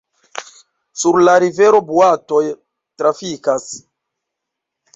[1.01, 2.41] Sur la rivero boatoj
[3.03, 3.69] trafikas.